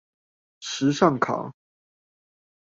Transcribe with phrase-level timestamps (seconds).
[0.59, 1.53] 時尚考